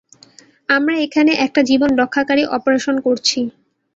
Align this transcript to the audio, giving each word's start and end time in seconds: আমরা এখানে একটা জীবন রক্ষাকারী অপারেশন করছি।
আমরা 0.69 0.95
এখানে 1.05 1.31
একটা 1.45 1.61
জীবন 1.69 1.89
রক্ষাকারী 2.01 2.43
অপারেশন 2.51 2.95
করছি। 3.05 3.39